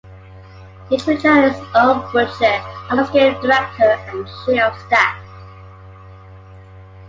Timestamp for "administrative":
2.89-3.39